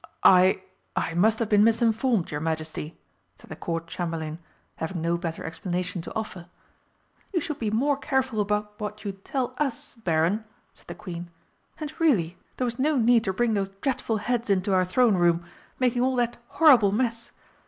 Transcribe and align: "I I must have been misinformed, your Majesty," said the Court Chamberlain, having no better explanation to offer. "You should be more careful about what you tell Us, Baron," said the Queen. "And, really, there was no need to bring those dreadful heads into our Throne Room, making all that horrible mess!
"I 0.23 0.63
I 0.95 1.13
must 1.13 1.37
have 1.37 1.49
been 1.49 1.63
misinformed, 1.63 2.31
your 2.31 2.41
Majesty," 2.41 2.97
said 3.35 3.51
the 3.51 3.55
Court 3.55 3.85
Chamberlain, 3.85 4.39
having 4.77 4.99
no 4.99 5.15
better 5.15 5.43
explanation 5.43 6.01
to 6.01 6.15
offer. 6.15 6.47
"You 7.31 7.39
should 7.39 7.59
be 7.59 7.69
more 7.69 7.95
careful 7.97 8.41
about 8.41 8.79
what 8.79 9.05
you 9.05 9.11
tell 9.11 9.53
Us, 9.59 9.93
Baron," 9.93 10.43
said 10.73 10.87
the 10.87 10.95
Queen. 10.95 11.29
"And, 11.79 11.93
really, 11.99 12.39
there 12.57 12.65
was 12.65 12.79
no 12.79 12.97
need 12.97 13.23
to 13.25 13.31
bring 13.33 13.53
those 13.53 13.69
dreadful 13.81 14.17
heads 14.17 14.49
into 14.49 14.73
our 14.73 14.85
Throne 14.85 15.17
Room, 15.17 15.45
making 15.77 16.01
all 16.01 16.15
that 16.15 16.37
horrible 16.47 16.91
mess! 16.91 17.31